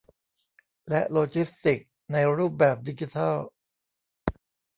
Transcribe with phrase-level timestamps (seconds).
[0.89, 3.35] และโลจิสติกส์ในรูปแบบดิจิทัล